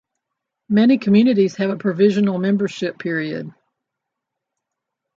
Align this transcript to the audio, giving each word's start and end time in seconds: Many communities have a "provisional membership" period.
Many 0.67 0.97
communities 0.97 1.57
have 1.57 1.69
a 1.69 1.77
"provisional 1.77 2.39
membership" 2.39 2.97
period. 2.97 3.53